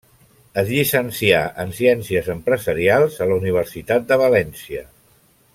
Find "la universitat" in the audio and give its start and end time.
3.33-4.11